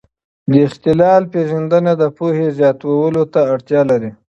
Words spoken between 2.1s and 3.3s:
پوهې زیاتولو